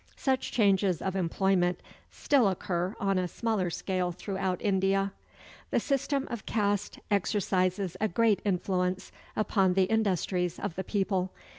Such 0.17 0.51
changes 0.51 0.99
of 0.99 1.15
employment 1.15 1.79
still 2.09 2.47
occur 2.47 2.95
on 2.99 3.19
a 3.19 3.27
smaller 3.27 3.69
scale 3.69 4.11
throughout 4.11 4.59
India. 4.59 5.13
The 5.69 5.79
system 5.79 6.27
of 6.31 6.47
caste 6.47 6.97
exercises 7.11 7.95
a 8.01 8.07
great 8.07 8.41
influence 8.43 9.11
upon 9.35 9.75
the 9.75 9.83
industries 9.83 10.57
of 10.57 10.73
the 10.73 10.83
people. 10.83 11.29